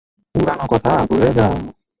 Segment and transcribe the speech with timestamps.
[0.35, 1.55] পুরানো কথা ভুলে যাও।